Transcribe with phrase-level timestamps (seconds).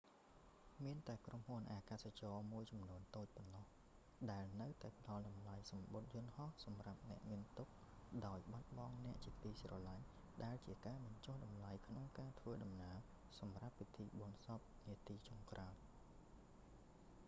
[0.85, 3.65] មានតែក្រុមហ៊ុនអាកាសចរណ៍មួយចំនួនតូចប៉ុណ្ណោះ
[4.31, 7.71] ដែលនៅតែផ្តល់តម្លៃសំបុត្រយន្តហោះសម្រាប់អ្នកមានទុក្ខ
[8.25, 10.03] ដោយបាត់បង់អ្នកជាទីស្រឡាញ់
[10.43, 12.97] ដែលជាការបញ្ចុះតម្លៃក្នុងការធ្វើដំណើរ
[13.39, 15.73] សម្រាប់ពិធីបុណ្យសពនាទីចុងក្រោយ